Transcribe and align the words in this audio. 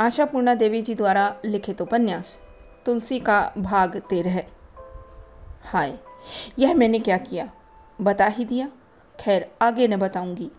आशापूर्णा 0.00 0.54
देवी 0.54 0.80
जी 0.82 0.94
द्वारा 0.94 1.34
लिखित 1.44 1.80
उपन्यास, 1.82 2.36
तुलसी 2.86 3.18
का 3.20 3.40
भाग 3.58 3.96
तेरह 4.10 4.40
हाय, 5.64 5.92
यह 6.58 6.74
मैंने 6.74 6.98
क्या 6.98 7.16
किया? 7.18 7.48
बता 7.98 8.26
ही 8.26 8.44
दिया। 8.44 8.68
खैर, 9.18 9.46
आगे 9.62 9.88
न 9.88 9.96
बताऊँगी। 9.96 10.50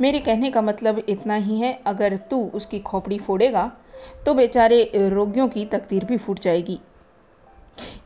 मेरे 0.00 0.18
कहने 0.18 0.50
का 0.50 0.62
मतलब 0.62 0.98
इतना 1.08 1.34
ही 1.36 1.60
है, 1.60 1.72
अगर 1.86 2.16
तू 2.30 2.44
उसकी 2.54 2.78
खोपड़ी 2.80 3.18
फोड़ेगा 3.18 3.70
तो 4.26 4.34
बेचारे 4.34 4.82
रोगियों 4.94 5.48
की 5.48 5.64
तकदीर 5.66 6.04
भी 6.04 6.16
फूट 6.16 6.40
जाएगी। 6.40 6.78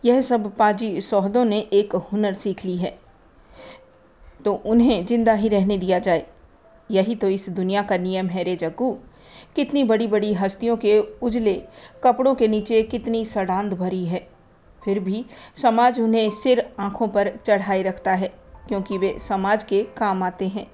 यह 0.04 0.20
सब 0.20 0.54
पाजी 0.56 1.00
सौहदों 1.00 1.44
ने 1.44 1.60
एक 1.72 1.94
हुनर 2.04 2.34
सीख 2.34 2.64
ली 2.64 2.76
है। 2.76 2.96
तो 4.44 4.52
उन्हें 4.66 5.04
ज़िंदा 5.06 5.32
ही 5.32 5.48
रहने 5.48 5.78
दिया 5.78 5.98
जाए। 5.98 6.26
यही 6.90 7.14
तो 7.14 7.28
इस 7.28 7.48
दुनिया 7.50 7.82
का 7.82 7.96
नियम 7.96 8.28
है 8.28 8.42
रे 8.42 8.56
जग्गू। 8.56 8.96
कितनी 9.56 9.84
बड़ी 9.84 10.06
बड़ी 10.06 10.32
हस्तियों 10.34 10.76
के 10.76 10.98
उजले 11.22 11.54
कपड़ों 12.04 12.34
के 12.34 12.48
नीचे 12.48 12.82
कितनी 12.82 13.24
सडांध 13.24 13.72
भरी 13.72 14.04
है। 14.06 14.28
फिर 14.82 14.98
भी 15.00 15.24
समाज 15.62 16.00
उन्हें 16.00 16.30
सिर 16.30 16.64
आँखों 16.80 17.08
पर 17.08 17.32
चढ़ाए 17.46 17.82
रखता 17.82 18.12
है, 18.12 18.32
क्योंकि 18.68 18.98
वे 18.98 19.18
समाज 19.18 19.62
के 19.62 19.82
काम 19.96 20.22
आते 20.22 20.48
हैं। 20.48 20.66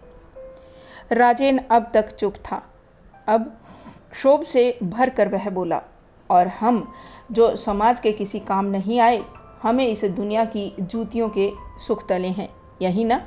राजेन 1.12 1.58
अब 1.70 1.90
तक 1.94 2.10
चुप 2.10 2.34
था। 2.34 2.62
अब 3.28 3.60
क्षोभ 4.12 4.42
से 4.42 4.78
भर 4.82 5.10
कर 5.10 5.28
वह 5.28 5.50
बोला, 5.50 5.82
और 6.30 6.48
हम, 6.48 6.92
जो 7.32 7.54
समाज 7.56 8.00
के 8.00 8.12
किसी 8.12 8.38
काम 8.38 8.66
नहीं 8.66 9.00
आए, 9.00 9.22
हमें 9.62 9.86
इस 9.86 10.04
दुनिया 10.04 10.44
की 10.44 10.72
जूतियों 10.80 11.28
के 11.28 11.50
सुख 11.86 12.08
तले 12.08 12.28
हैं, 12.28 12.48
यही 12.82 13.04
ना? 13.04 13.20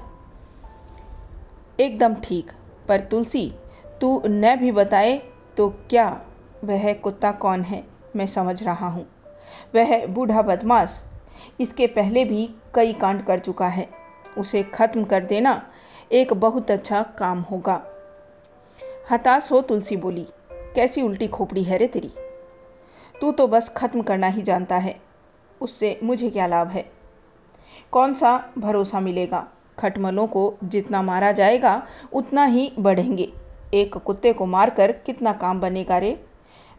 एकदम 1.80 2.16
ठीक, 2.16 2.52
पर 2.88 3.00
तुलसी, 3.02 3.54
तू 4.02 4.22
न 4.26 4.56
भी 4.56 4.72
बताए 4.72 5.22
तो 5.58 5.70
क्या 5.70 6.22
वह 6.64 6.94
कुत्ता 6.94 7.32
कौन 7.32 7.62
है? 7.62 7.84
मैं 8.16 8.28
समझ 8.28 8.64
रहा 8.64 8.88
हूँ। 8.88 9.06
वह 9.76 10.06
बूढ़ा 10.08 10.42
बदमाश 10.42 11.04
इसके 11.60 11.88
पहले 11.88 12.26
भी 12.26 12.50
कई 12.76 12.94
कांड 12.94 13.26
कर 13.26 13.40
चुका 13.40 13.68
है। 13.68 13.90
उसे 14.38 14.64
ख़त्म 14.64 15.04
कर 15.04 15.24
देना 15.24 15.68
एक 16.12 16.34
बहुत 16.34 16.72
अच्छा 16.72 17.04
काम 17.04 17.42
होगा। 17.42 17.82
हताश 19.12 19.52
हो 19.52 19.62
तुलसी 19.62 19.98
बोली, 19.98 20.28
कैसी 20.76 21.02
उल्टी 21.02 21.28
खोपड़ी 21.28 21.64
है 21.64 21.78
रे 21.78 21.88
तेरी? 21.88 22.12
तू 23.22 23.32
तो 23.32 23.48
बस 23.48 23.70
ख़त्म 23.70 24.02
करना 24.02 24.28
ही 24.28 24.42
जानता 24.42 24.78
है। 24.78 25.00
उससे 25.62 26.00
मुझे 26.04 26.30
क्या 26.30 26.48
लाभ 26.48 26.68
है? 26.68 26.92
कौन 27.92 28.14
सा 28.14 28.54
भरोसा 28.58 29.00
मिलेगा? 29.00 29.48
खटमलों 29.80 30.28
को 30.28 30.54
जितना 30.64 31.02
मारा 31.02 31.32
जाएगा, 31.32 31.88
उतना 32.14 32.46
ही 32.46 32.74
बढ़ेंगे। 32.80 33.34
एक 33.74 33.98
कुत्ते 33.98 34.34
को 34.34 34.46
मारकर 34.46 34.92
कितना 34.92 35.34
काम 35.34 35.60
बनेगा 35.60 35.98
रे? 35.98 36.26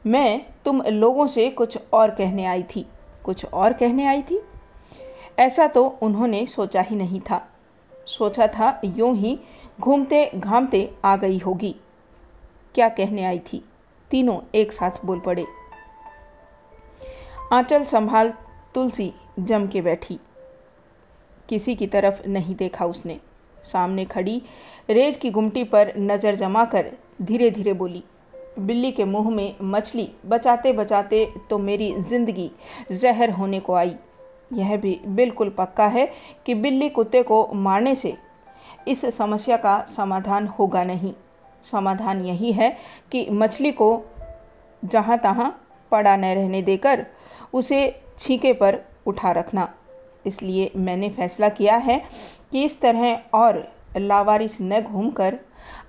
मैं 0.06 0.46
तुम 0.64 0.82
लोगों 0.82 1.26
से 1.26 1.50
कुछ 1.50 1.78
और 1.92 2.10
कहने 2.10 2.44
आई 2.44 2.62
थी। 2.62 2.86
कुछ 3.24 3.44
और 3.44 3.72
कहने 3.72 4.06
आई 4.06 4.22
थी? 4.22 4.44
ऐसा 5.38 5.66
तो 5.66 5.98
उन्होंने 6.02 6.46
सोचा 6.46 6.80
ही 6.80 6.96
नहीं 6.96 7.20
था। 7.20 7.48
सोचा 8.06 8.46
था 8.46 8.80
यूँ 8.84 9.16
ही 9.16 9.40
घूमते 9.80 10.30
घामते 10.34 10.94
आ 11.04 11.16
गई 11.16 11.38
होगी। 11.38 11.76
क्या 12.74 12.88
कहने 12.88 13.24
आई 13.24 13.38
थी? 13.38 13.64
तीनों 14.10 14.40
एक 14.54 14.72
साथ 14.72 14.90
बोल 15.04 15.20
पड़े। 15.20 15.44
आंचल 17.52 17.84
संभाल 17.84 18.32
तुलसी 18.74 19.14
जम 19.38 19.66
के 19.66 19.80
बैठी। 19.80 20.20
किसी 21.48 21.74
की 21.74 21.86
तरफ़ 21.86 22.28
नहीं 22.28 22.54
देखा 22.54 22.84
उसने। 22.84 23.20
सामने 23.64 24.04
खड़ी 24.04 24.40
रेज 24.90 25.16
की 25.16 25.30
गुमटी 25.30 25.64
पर 25.64 25.92
नज़र 25.98 26.34
जमा 26.34 26.64
कर 26.64 26.90
धीरे 27.22 27.50
धीरे 27.50 27.72
बोली, 27.72 28.02
बिल्ली 28.58 28.90
के 28.92 29.04
मुँह 29.04 29.30
में 29.30 29.54
मछली 29.62 30.08
बचाते 30.26 30.72
बचाते 30.72 31.26
तो 31.50 31.58
मेरी 31.58 31.92
ज़िंदगी 32.00 32.50
जहर 32.92 33.30
होने 33.30 33.60
को 33.60 33.74
आई। 33.74 33.94
यह 34.52 34.76
भी 34.76 34.98
बिल्कुल 35.06 35.48
पक्का 35.48 35.86
है 35.86 36.06
कि 36.46 36.54
बिल्ली 36.54 36.88
कुत्ते 36.88 37.22
को 37.22 37.46
मारने 37.54 37.94
से 37.94 38.14
इस 38.88 39.04
समस्या 39.16 39.56
का 39.56 39.78
समाधान 39.86 40.46
होगा 40.48 40.84
नहीं। 40.84 41.12
समाधान 41.64 42.24
यही 42.24 42.52
है 42.52 42.76
कि 43.12 43.26
मछली 43.30 43.72
को 43.72 43.88
जहाँ 44.82 45.18
तहाँ 45.18 45.50
पड़ा 45.92 46.16
न 46.16 46.24
रहने 46.24 46.62
देकर 46.62 47.06
उसे 47.52 47.80
छीके 48.18 48.52
पर 48.52 48.78
उठा 49.06 49.30
रखना। 49.32 49.68
इसलिए 50.26 50.70
मैंने 50.76 51.08
फैसला 51.10 51.48
किया 51.48 51.76
है 51.76 52.00
कि 52.54 52.64
इस 52.64 52.80
तरह 52.80 53.20
और 53.34 53.56
लावारिस 53.96 54.56
न 54.60 54.80
घूमकर 54.80 55.38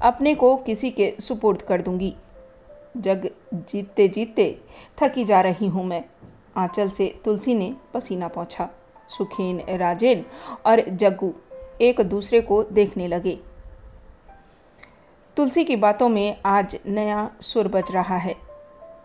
अपने 0.01 0.33
को 0.35 0.55
किसी 0.57 0.89
के 0.91 1.13
सुपुर्द 1.19 1.61
कर 1.61 1.81
दूँगी। 1.81 2.13
जग 2.97 3.29
जीतते 3.53 4.07
जीतते 4.07 4.57
थकी 5.01 5.23
जा 5.23 5.41
रही 5.41 5.67
हूँ 5.67 5.83
मैं। 5.85 6.03
आंचल 6.57 6.89
से 6.89 7.07
तुलसी 7.25 7.55
ने 7.55 7.73
पसीना 7.93 8.27
पहुँचा 8.27 8.69
सुखीन, 9.09 9.61
राजेन 9.69 10.23
और 10.65 10.81
जग्गू 10.89 11.33
एक 11.81 12.01
दूसरे 12.01 12.41
को 12.41 12.61
देखने 12.63 13.07
लगे। 13.07 13.37
तुलसी 15.37 15.63
की 15.63 15.75
बातों 15.75 16.09
में 16.09 16.37
आज 16.45 16.77
नया 16.85 17.29
सुर 17.41 17.67
बज 17.67 17.91
रहा 17.91 18.17
है। 18.17 18.35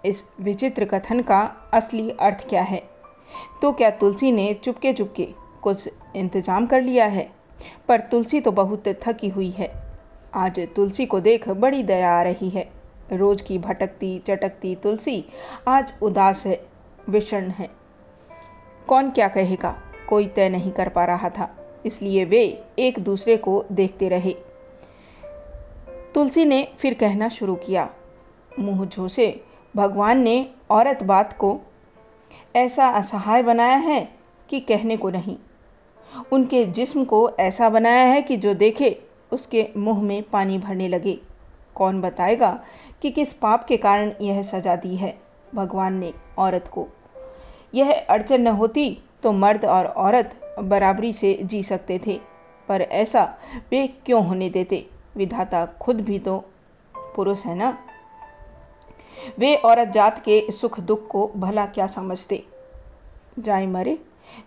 इस 0.05 0.25
विचित्र 0.41 0.85
कथन 0.85 1.21
का 1.23 1.41
असली 1.73 2.11
अर्थ 2.11 2.49
क्या 2.49 2.63
है? 2.63 2.83
तो 3.63 3.73
क्या 3.73 3.91
तुलसी 3.91 4.33
ने 4.33 4.53
चुपके 4.55 4.93
चुपके 4.93 5.29
कुछ 5.63 5.89
इंतज़ाम 6.17 6.67
कर 6.67 6.83
लिया 6.83 7.07
है? 7.07 7.40
पर 7.89 8.01
तुलसी 8.01 8.41
तो 8.41 8.51
बहुत 8.51 8.89
थकी 8.89 9.29
हुई 9.29 9.51
है। 9.51 9.73
आज 10.35 10.61
तुलसी 10.77 11.07
को 11.07 11.21
देख 11.21 11.49
बड़ी 11.49 11.83
दया 11.83 12.13
आ 12.13 12.23
रही 12.23 12.51
है। 12.51 12.69
रोज 13.13 13.41
की 13.41 13.59
भटकती, 13.59 14.19
चटकती 14.19 14.75
तुलसी 14.75 15.25
आज 15.69 15.95
उदास 16.03 16.47
है, 16.47 16.67
विषण 17.09 17.49
है। 17.51 17.69
कौन 18.89 19.11
क्या 19.11 19.29
कहेगा? 19.29 19.83
कोई 20.09 20.27
तय 20.27 20.49
नहीं 20.49 20.73
कर 20.73 20.89
पा 20.89 21.05
रहा 21.05 21.31
था। 21.31 21.57
इसलिए 21.87 22.25
वे 22.25 22.65
एक 22.79 22.99
दूसरे 22.99 23.37
को 23.37 23.65
देखते 23.73 24.09
रहे। 24.09 24.35
तुलसी 26.15 26.45
ने 26.45 26.69
फिर 26.79 26.95
कहना 26.95 27.29
शुरू 27.29 27.55
किया। 27.55 27.91
मुँह 28.59 28.87
झोसे 28.87 29.45
भगवान 29.77 30.23
ने 30.23 30.51
औरत 30.71 31.03
बात 31.03 31.33
को 31.39 31.61
ऐसा 32.57 32.89
असहाय 32.89 33.43
बनाया 33.43 33.77
है 33.77 34.09
कि 34.49 34.61
कहने 34.61 34.97
को 34.97 35.11
नहीं। 35.11 35.37
उनके 36.33 36.65
जिस्म 36.65 37.05
को 37.05 37.31
ऐसा 37.41 37.69
बनाया 37.69 38.05
है 38.05 38.23
कि 38.23 38.37
जो 38.37 38.55
देखे, 38.55 39.03
उसके 39.33 39.69
मुँह 39.77 40.03
में 40.03 40.23
पानी 40.23 40.59
भरने 40.59 40.89
लगे। 40.89 41.19
कौन 41.75 42.01
बताएगा 42.01 42.65
कि 43.03 43.11
किस 43.11 43.33
पाप 43.33 43.65
के 43.65 43.77
कारण 43.77 44.13
यह 44.21 44.43
सजा 44.43 44.77
दी 44.77 44.97
है 44.97 45.19
भगवान 45.55 45.95
ने 45.95 46.13
औरत 46.39 46.69
को। 46.73 46.87
यह 47.75 48.07
अड़चन 48.11 48.41
न 48.41 48.47
होती 48.47 48.99
तो 49.23 49.33
मर्द 49.33 49.65
और 49.65 49.87
औरत 49.87 50.57
बराबरी 50.61 51.13
से 51.13 51.39
जी 51.43 51.63
सकते 51.63 52.01
थे, 52.07 52.21
पर 52.69 52.83
ऐसा 52.83 53.39
वे 53.71 53.87
क्यों 54.07 54.27
होने 54.27 54.51
देते? 54.51 54.87
विधाता 55.17 55.67
खुद 55.67 56.01
भी 56.01 56.19
तो 56.19 56.45
पुरुष 57.17 57.45
है 57.45 57.55
ना? 57.55 57.79
वे 59.39 59.55
औरत 59.57 59.89
जात 59.89 60.19
के 60.25 60.51
सुख 60.51 60.81
दुख 60.81 61.07
को 61.09 61.31
भला 61.37 61.67
क्या 61.67 61.87
समझते? 61.87 62.45
जाए 63.39 63.67
मरे, 63.67 63.99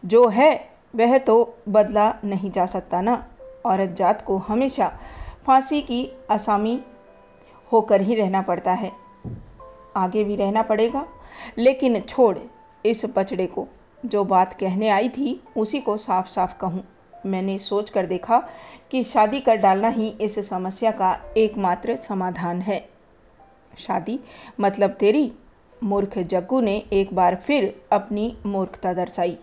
जो 0.06 0.28
है 0.28 0.73
वह 0.96 1.18
तो 1.18 1.58
बदला 1.70 2.16
नहीं 2.24 2.52
जा 2.52 2.66
सकता 2.66 3.02
ना। 3.02 3.30
औरत 3.66 3.90
जात 3.90 4.22
को 4.22 4.38
हमेशा 4.38 5.00
फांसी 5.46 5.82
की 5.82 6.10
आसामी 6.32 6.82
होकर 7.72 8.02
ही 8.02 8.16
रहना 8.16 8.42
पड़ता 8.42 8.72
है। 8.72 8.92
आगे 9.96 10.24
भी 10.24 10.36
रहना 10.36 10.62
पड़ेगा। 10.62 11.08
लेकिन 11.58 12.00
छोड़ 12.00 12.38
इस 12.86 13.06
बछड़े 13.06 13.48
को। 13.48 13.68
जो 14.06 14.24
बात 14.24 14.54
कहने 14.54 14.90
आई 14.90 15.10
थी, 15.10 15.44
उसी 15.58 15.80
को 15.80 15.98
साफ़ 15.98 16.30
साफ़ 16.30 16.58
कहूँ। 16.58 16.84
मैंने 17.26 17.60
सोच 17.60 17.90
कर 17.90 18.06
देखा 18.06 18.50
कि 18.92 19.04
शादी 19.04 19.40
कर 19.40 19.56
डालना 19.56 19.88
ही 19.88 20.08
इस 20.22 20.50
समस्या 20.50 20.92
का 20.92 21.22
एकमात्र 21.38 21.96
समाधान 21.96 22.62
है। 22.62 22.90
शादी 23.78 24.20
मतलब 24.60 24.90
तेरी? 24.90 25.34
मूर्ख 25.84 26.20
जग्गू 26.20 26.62
ने 26.62 26.84
एक 26.94 27.14
बार 27.14 27.36
फिर 27.36 27.82
अपनी 27.92 28.38
मूर्खता 28.46 28.94
दर्शाई। 28.94 29.38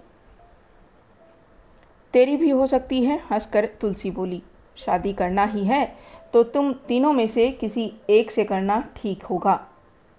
तेरी 2.15 2.37
भी 2.37 2.51
हो 2.51 2.67
सकती 2.67 3.03
है, 3.05 3.21
हंसकर 3.31 3.67
तुलसी 3.81 4.11
बोली। 4.11 4.43
शादी 4.77 5.13
करना 5.13 5.45
ही 5.45 5.65
है 5.65 5.85
तो 6.33 6.43
तुम 6.45 6.73
तीनों 6.89 7.13
में 7.13 7.27
से 7.27 7.51
किसी 7.51 7.93
एक 8.11 8.31
से 8.31 8.45
करना 8.45 8.81
ठीक 8.97 9.23
होगा। 9.25 9.59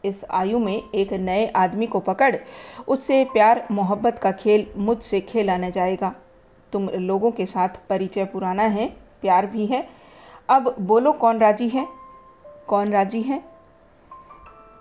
इस 0.03 0.23
आयु 0.31 0.59
में 0.59 0.81
एक 0.95 1.13
नए 1.13 1.45
आदमी 1.47 1.87
को 1.87 1.99
पकड़, 1.99 2.35
उससे 2.87 3.23
प्यार, 3.23 3.65
मोहब्बत 3.71 4.19
का 4.19 4.31
खेल 4.31 4.65
मुझसे 4.77 5.21
खेला 5.21 5.57
न 5.57 5.69
जाएगा। 5.71 6.13
तुम 6.73 6.89
लोगों 6.89 7.31
के 7.31 7.45
साथ 7.45 7.79
परिचय 7.89 8.25
पुराना 8.25 8.63
है, 8.63 8.87
प्यार 9.21 9.45
भी 9.45 9.65
है। 9.65 9.87
अब 10.49 10.75
बोलो 10.79 11.11
कौन 11.13 11.39
राज़ी 11.39 11.69
है? 11.69 11.87
कौन 12.67 12.91
राज़ी 12.91 13.21
है? 13.21 13.43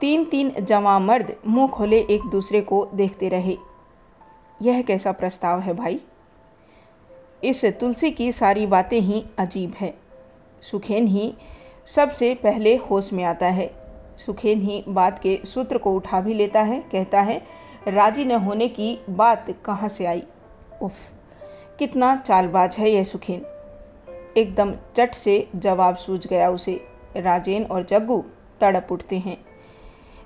तीन 0.01 0.25
तीन 0.25 0.53
जवा 0.61 0.99
मर्द 0.99 1.35
मुँह 1.47 1.69
खोले 1.69 1.99
एक 2.01 2.29
दूसरे 2.31 2.61
को 2.61 2.87
देखते 2.95 3.29
रहे। 3.29 3.57
यह 4.61 4.83
कैसा 4.83 5.13
प्रस्ताव 5.13 5.61
है 5.61 5.75
भाई? 5.75 6.01
इस 7.45 7.65
तुलसी 7.65 8.11
की 8.11 8.33
सारी 8.33 8.67
बातें 8.67 9.01
ही 9.01 9.25
अजीब 9.39 9.75
है। 9.81 9.95
सुखेन 10.63 11.07
ही 11.07 11.35
सबसे 11.87 12.35
पहले 12.35 12.77
होश 12.77 13.13
में 13.13 13.25
आता 13.25 13.47
है। 13.47 13.71
सुखेन 14.17 14.61
ही 14.61 14.85
बात 14.89 15.19
के 15.19 15.39
सूत्र 15.45 15.79
को 15.79 15.93
उठा 15.93 16.21
भी 16.21 16.35
लेता 16.35 16.63
है, 16.63 16.85
कहता 16.93 17.21
है, 17.21 17.43
राज़ी 17.89 18.25
न 18.25 18.33
होने 18.33 18.69
की 18.69 18.99
बात 19.11 19.47
कहाँ 19.65 19.89
से 19.89 20.07
आई? 20.07 20.23
उफ, 20.83 20.93
कितना 21.79 22.17
चालबाज 22.17 22.77
है 22.77 22.91
यह 22.91 23.05
सुखेन। 23.05 23.47
एकदम 24.37 24.75
चट 24.97 25.15
से 25.15 25.49
जवाब 25.57 25.97
सूझ 25.97 26.27
गया 26.27 26.51
उसे। 26.51 26.81
राजेन 27.17 27.65
और 27.65 27.85
जग्गू 27.85 28.25
तड़प 28.61 28.89
उठते 28.93 29.19
हैं। 29.19 29.37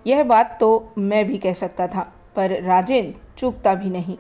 यह 0.07 0.25
बात 0.25 0.57
तो 0.61 0.93
मैं 0.99 1.25
भी 1.25 1.39
कह 1.39 1.53
सकता 1.53 1.87
था, 1.87 2.13
पर 2.37 2.63
राजेन 2.63 3.15
चूकता 3.39 3.75
भी 3.75 3.91
नहीं। 3.91 4.19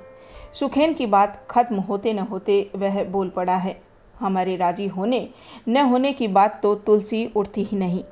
सुखेन 0.54 0.92
की 0.94 1.06
बात 1.06 1.46
खत्म 1.50 1.80
होते 1.80 2.12
न 2.12 2.18
होते 2.20 2.70
वह 2.76 3.02
बोल 3.04 3.28
पड़ा 3.28 3.56
है। 3.56 3.76
हमारे 4.14 4.56
राज़ी 4.56 4.86
होने 4.86 5.28
न 5.68 5.76
होने 5.82 6.12
की 6.12 6.28
बात 6.28 6.60
तो 6.62 6.74
तुलसी 6.76 7.24
उठती 7.36 7.64
ही 7.64 7.76
नहीं। 7.76 8.02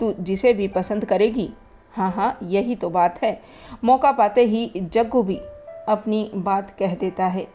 तू 0.00 0.12
जिसे 0.20 0.52
भी 0.52 0.68
पसंद 0.68 1.04
करेगी। 1.04 1.48
हाँ 1.92 2.10
हाँ 2.10 2.36
यही 2.42 2.74
तो 2.74 2.90
बात 2.90 3.22
है। 3.22 3.40
मौका 3.84 4.12
पाते 4.12 4.44
ही 4.44 4.70
जग्गू 4.76 5.22
भी 5.22 5.36
अपनी 5.88 6.30
बात 6.34 6.74
कह 6.78 6.94
देता 6.94 7.26
है। 7.26 7.46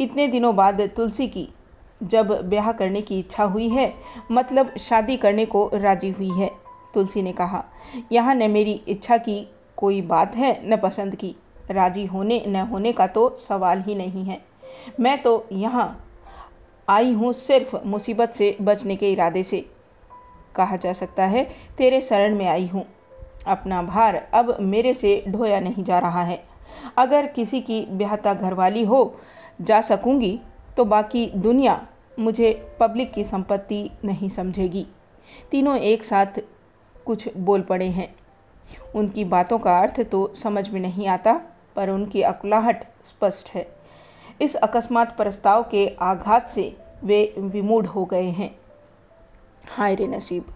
इतने 0.00 0.26
दिनों 0.28 0.54
बाद 0.56 0.80
तुलसी 0.96 1.26
की 1.28 1.48
जब 2.02 2.32
ब्याह 2.42 2.70
करने 2.72 3.00
की 3.00 3.18
इच्छा 3.18 3.44
हुई 3.44 3.68
है 3.68 3.92
मतलब 4.30 4.76
शादी 4.78 5.16
करने 5.16 5.46
को 5.46 5.70
राज़ी 5.74 6.10
हुई 6.10 6.30
है, 6.30 6.50
तुलसी 6.94 7.22
ने 7.22 7.32
कहा, 7.32 7.64
यहाँ 8.12 8.34
न 8.34 8.50
मेरी 8.50 8.80
इच्छा 8.88 9.16
की 9.18 9.46
कोई 9.76 10.00
बात 10.02 10.36
है, 10.36 10.60
न 10.64 10.76
पसंद 10.76 11.14
की। 11.14 11.34
राज़ी 11.70 12.04
होने 12.06 12.42
न 12.46 12.66
होने 12.66 12.92
का 12.92 13.06
तो 13.06 13.28
सवाल 13.38 13.80
ही 13.82 13.94
नहीं 13.94 14.24
है। 14.24 14.40
मैं 15.00 15.20
तो 15.22 15.46
यहाँ 15.52 15.88
आई 16.88 17.12
हूँ 17.12 17.32
सिर्फ़ 17.32 17.76
मुसीबत 17.86 18.32
से 18.32 18.56
बचने 18.60 18.96
के 18.96 19.12
इरादे 19.12 19.42
से। 19.42 19.64
कहा 20.56 20.76
जा 20.76 20.92
सकता 20.92 21.24
है, 21.24 21.44
तेरे 21.78 22.00
शरण 22.00 22.36
में 22.36 22.46
आई 22.48 22.66
हूँ। 22.66 22.84
अपना 23.46 23.82
भार 23.82 24.16
अब 24.34 24.56
मेरे 24.60 24.92
से 24.94 25.22
ढोया 25.28 25.60
नहीं 25.60 25.84
जा 25.84 25.98
रहा 25.98 26.22
है। 26.22 26.42
अगर 26.98 27.26
किसी 27.26 27.60
की 27.60 27.80
ब्याहता 27.90 28.34
घरवाली 28.34 28.84
हो 28.84 29.18
जा 29.60 29.80
सकूँगी 29.80 30.38
तो 30.76 30.84
बाकी 30.84 31.26
दुनिया 31.36 31.80
मुझे 32.18 32.52
पब्लिक 32.80 33.12
की 33.12 33.24
संपत्ति 33.24 33.90
नहीं 34.04 34.28
समझेगी। 34.28 34.86
तीनों 35.50 35.76
एक 35.78 36.04
साथ 36.04 36.40
कुछ 37.06 37.28
बोल 37.36 37.62
पड़े 37.62 37.86
हैं। 37.88 38.14
उनकी 38.94 39.24
बातों 39.26 39.58
का 39.58 39.78
अर्थ 39.78 40.00
तो 40.02 40.26
समझ 40.34 40.68
में 40.70 40.80
नहीं 40.80 41.06
आता। 41.08 41.40
पर 41.76 41.90
उनकी 41.90 42.22
अकुलाहट 42.22 42.84
स्पष्ट 43.06 43.48
है। 43.48 43.66
इस 44.40 44.54
अकस्मात 44.54 45.16
प्रस्ताव 45.16 45.62
के 45.70 45.88
आघात 46.00 46.48
से 46.48 46.76
वे 47.04 47.34
विमूढ़ 47.38 47.86
हो 47.86 48.04
गए 48.04 48.30
हैं। 48.30 48.54
हाय 49.68 49.94
रे 49.94 50.06
नसीब। 50.06 50.52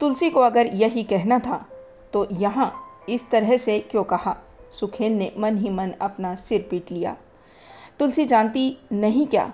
तुलसी 0.00 0.30
को 0.30 0.40
अगर 0.40 0.66
यही 0.74 1.02
कहना 1.04 1.38
था 1.38 1.64
तो 2.12 2.26
यहाँ 2.32 2.72
इस 3.08 3.28
तरह 3.30 3.56
से 3.56 3.78
क्यों 3.80 4.04
कहा? 4.04 4.36
सुखेन 4.72 5.16
ने 5.16 5.32
मन 5.38 5.56
ही 5.56 5.70
मन 5.70 5.92
अपना 6.00 6.34
सिर 6.34 6.66
पीट 6.70 6.92
लिया। 6.92 7.16
तुलसी 7.98 8.24
जानती 8.24 8.76
नहीं 8.92 9.26
क्या 9.26 9.52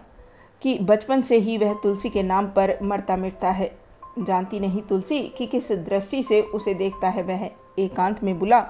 कि 0.63 0.79
बचपन 0.79 1.23
से 1.23 1.37
ही 1.37 1.57
वह 1.59 1.73
तुलसी 1.83 2.11
के 2.11 2.23
नाम 2.23 2.47
पर 2.47 2.77
मरता 2.83 3.17
मिटता 3.17 3.51
है। 3.51 3.71
जानती 4.19 4.61
नहीं 4.61 4.83
तुलसी 4.83 5.23
कि 5.29 5.47
किस 5.47 5.71
दृष्टि 5.73 6.23
से 6.23 6.41
उसे 6.43 6.75
देखता 6.75 7.09
है 7.09 7.23
वह। 7.23 7.51
एकांत 7.79 8.23
में 8.23 8.39
बुला, 8.39 8.61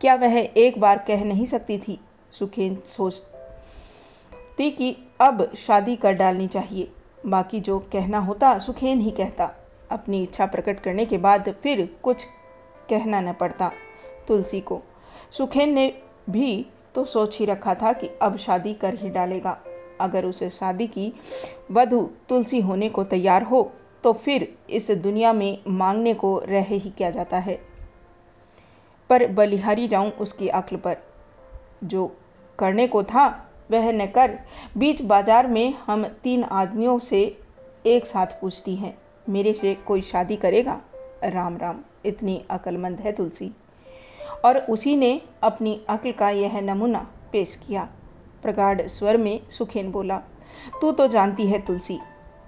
क्या 0.00 0.14
वह 0.14 0.36
एक 0.36 0.78
बार 0.80 0.98
कह 0.98 1.24
नहीं 1.24 1.46
सकती 1.46 1.78
थी? 1.78 1.98
सुखेन 2.32 2.76
सोचती 2.86 4.70
कि 4.70 4.96
अब 5.20 5.54
शादी 5.56 5.96
कर 5.96 6.12
डालनी 6.12 6.46
चाहिए। 6.48 6.90
बाकी 7.26 7.60
जो 7.60 7.78
कहना 7.92 8.18
होता, 8.18 8.58
सुखेन 8.58 9.00
ही 9.00 9.10
कहता। 9.10 9.50
अपनी 9.90 10.22
इच्छा 10.22 10.46
प्रकट 10.46 10.80
करने 10.80 11.04
के 11.06 11.18
बाद 11.18 11.54
फिर 11.62 11.88
कुछ 12.02 12.24
कहना 12.90 13.20
न 13.20 13.32
पड़ता 13.32 13.70
तुलसी 14.28 14.60
को। 14.60 14.80
सुखेन 15.30 15.72
ने 15.74 15.92
भी 16.30 16.66
तो 16.94 17.04
सोच 17.04 17.38
ही 17.38 17.44
रखा 17.44 17.74
था 17.74 17.92
कि 17.92 18.10
अब 18.22 18.36
शादी 18.36 18.74
कर 18.74 18.94
ही 18.94 19.08
डालेगा। 19.08 19.58
अगर 20.00 20.24
उसे 20.24 20.50
शादी 20.50 20.86
की 20.86 21.12
वधु 21.70 22.00
तुलसी 22.28 22.60
होने 22.60 22.88
को 22.88 23.04
तैयार 23.04 23.42
हो 23.42 23.70
तो 24.04 24.12
फिर 24.14 24.56
इस 24.70 24.90
दुनिया 24.90 25.32
में 25.32 25.58
मांगने 25.68 26.14
को 26.14 26.38
रह 26.38 26.64
ही 26.64 26.90
क्या 26.90 27.10
जाता 27.10 27.38
है? 27.38 27.67
पर 29.10 29.26
बलिहारी 29.26 29.88
जाऊँ 29.88 30.10
उसकी 30.10 30.48
अक्ल 30.48 30.76
पर। 30.76 30.96
जो 31.84 32.06
करने 32.58 32.86
को 32.86 33.02
था, 33.02 33.26
वह 33.70 33.90
न 33.92 34.06
कर। 34.06 34.38
बीच 34.78 35.02
बाज़ार 35.02 35.46
में 35.46 35.74
हम 35.86 36.04
तीन 36.22 36.44
आदमियों 36.44 36.98
से 36.98 37.20
एक 37.86 38.06
साथ 38.06 38.40
पूछती 38.40 38.74
हैं, 38.76 38.96
मेरे 39.28 39.52
से 39.52 39.74
कोई 39.86 40.00
शादी 40.00 40.36
करेगा? 40.36 40.80
राम 41.24 41.56
राम, 41.56 41.80
इतनी 42.04 42.42
अक्लमंद 42.50 43.00
है 43.00 43.12
तुलसी। 43.12 43.50
और 44.44 44.58
उसी 44.58 44.96
ने 44.96 45.20
अपनी 45.42 45.80
अक्ल 45.88 46.12
का 46.12 46.30
यह 46.30 46.60
नमूना 46.60 47.06
पेश 47.32 47.54
किया। 47.56 47.88
प्रगाढ़ 48.42 48.86
स्वर 48.86 49.16
में 49.16 49.40
सुखेन 49.50 49.90
बोला, 49.90 50.18
तू 50.80 50.92
तो 50.92 51.06
जानती 51.08 51.46
है 51.46 51.58
तुलसी, 51.58 51.98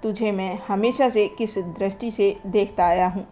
तुझे 0.03 0.31
मैं 0.33 0.59
हमेशा 0.69 1.09
से 1.09 1.27
किस 1.29 1.59
दृष्टि 1.59 2.11
से 2.11 2.37
देखता 2.47 2.85
आया 2.85 3.09
हूँ। 3.09 3.27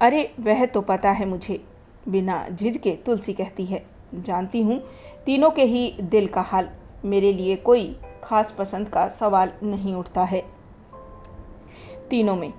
अरे, 0.00 0.30
वह 0.40 0.64
तो 0.66 0.80
पता 0.80 1.10
है 1.10 1.26
मुझे 1.26 1.60
बिना 2.08 2.48
झिझके 2.48 2.90
तुलसी 2.90 3.32
कहती 3.32 3.64
है। 3.64 3.86
जानती 4.14 4.62
हूँ, 4.62 4.82
तीनों 5.26 5.50
के 5.50 5.62
ही 5.62 5.96
दिल 6.00 6.26
का 6.26 6.40
हाल। 6.40 6.68
मेरे 7.04 7.32
लिए 7.32 7.56
कोई 7.56 7.96
खास 8.24 8.54
पसंद 8.58 8.88
का 8.88 9.08
सवाल 9.08 9.52
नहीं 9.62 9.94
उठता 9.94 10.24
है। 10.24 10.44
तीनों 12.10 12.36
में, 12.36 12.52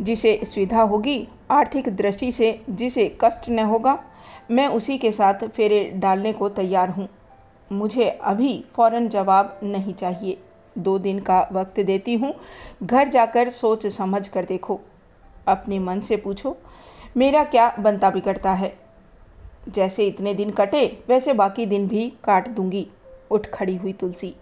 जिसे 0.00 0.40
सुविधा 0.44 0.82
होगी, 0.82 1.28
आर्थिक 1.50 1.88
दृष्टि 1.96 2.32
से 2.32 2.62
जिसे 2.70 3.18
कष्ट 3.20 3.48
न 3.48 3.58
होगा, 3.58 4.04
मैं 4.50 4.66
उसी 4.66 4.98
के 4.98 5.12
साथ 5.12 5.34
फेरे 5.34 5.92
डालने 5.94 6.32
को 6.32 6.48
तैयार 6.48 6.90
हूँ। 6.90 7.08
मुझे 7.72 8.08
अभी 8.08 8.64
फ़ौरन 8.74 9.08
जवाब 9.08 9.60
नहीं 9.62 9.94
चाहिए। 9.94 10.38
दो 10.78 10.98
दिन 10.98 11.18
का 11.18 11.48
वक्त 11.52 11.80
देती 11.80 12.14
हूँ। 12.14 12.34
घर 12.82 13.08
जाकर 13.08 13.50
सोच 13.50 13.86
समझ 13.86 14.28
कर 14.28 14.44
देखो। 14.44 14.80
अपने 15.48 15.78
मन 15.78 16.00
से 16.00 16.16
पूछो 16.16 16.56
मेरा 17.16 17.44
क्या 17.44 17.76
बनता 17.78 18.10
बिगड़ता 18.10 18.52
है? 18.52 18.78
जैसे 19.68 20.06
इतने 20.06 20.34
दिन 20.34 20.50
कटे, 20.50 21.02
वैसे 21.08 21.32
बाकी 21.32 21.66
दिन 21.66 21.88
भी 21.88 22.12
काट 22.24 22.48
दूँगी। 22.48 22.86
उठ 23.30 23.46
खड़ी 23.46 23.76
हुई 23.76 23.92
तुलसी। 23.92 24.34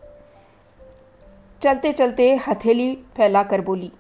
चलते 1.62 1.92
चलते 1.92 2.36
हथेली 2.36 2.94
फैला 3.16 3.42
कर 3.42 3.60
बोली, 3.60 3.92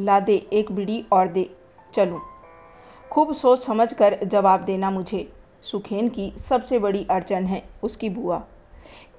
ला 0.00 0.20
दे, 0.20 0.46
एक 0.52 0.72
बीड़ी 0.72 1.04
और 1.12 1.28
दे, 1.28 1.50
चलूँ। 1.94 2.20
खूब 3.10 3.32
सोच 3.32 3.64
समझ 3.64 3.92
कर 3.92 4.18
जवाब 4.24 4.60
देना 4.60 4.90
मुझे, 4.90 5.32
सुखेन 5.62 6.08
की 6.08 6.30
सबसे 6.30 6.78
बड़ी 6.78 7.06
अड़चन 7.10 7.44
है 7.44 7.62
उसकी 7.82 8.08
बुआ। 8.08 8.42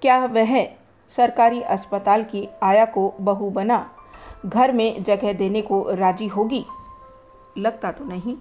क्या 0.01 0.25
वह 0.25 0.65
सरकारी 1.07 1.61
अस्पताल 1.61 2.23
की 2.23 2.49
आया 2.63 2.85
को 2.85 3.13
बहू 3.21 3.49
बना, 3.49 3.91
घर 4.45 4.71
में 4.71 5.03
जगह 5.03 5.33
देने 5.33 5.61
को 5.61 5.89
राज़ी 5.89 6.27
होगी? 6.27 6.65
लगता 7.57 7.91
तो 7.91 8.05
नहीं। 8.05 8.37